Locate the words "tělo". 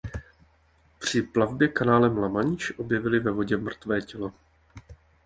4.01-4.33